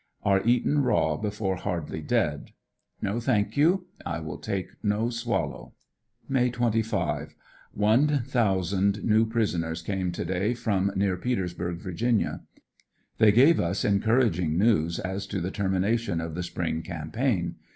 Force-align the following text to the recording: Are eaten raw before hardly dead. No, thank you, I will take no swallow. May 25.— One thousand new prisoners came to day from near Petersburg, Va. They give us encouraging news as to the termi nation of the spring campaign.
Are 0.23 0.41
eaten 0.43 0.81
raw 0.81 1.15
before 1.15 1.57
hardly 1.57 2.01
dead. 2.01 2.53
No, 3.03 3.19
thank 3.19 3.55
you, 3.55 3.85
I 4.03 4.17
will 4.17 4.39
take 4.39 4.69
no 4.83 5.11
swallow. 5.11 5.73
May 6.27 6.49
25.— 6.49 7.35
One 7.75 8.23
thousand 8.23 9.03
new 9.05 9.27
prisoners 9.27 9.83
came 9.83 10.11
to 10.13 10.25
day 10.25 10.55
from 10.55 10.91
near 10.95 11.17
Petersburg, 11.17 11.77
Va. 11.81 12.41
They 13.19 13.31
give 13.31 13.59
us 13.59 13.85
encouraging 13.85 14.57
news 14.57 14.97
as 14.97 15.27
to 15.27 15.39
the 15.39 15.51
termi 15.51 15.81
nation 15.81 16.19
of 16.19 16.33
the 16.33 16.41
spring 16.41 16.81
campaign. 16.81 17.57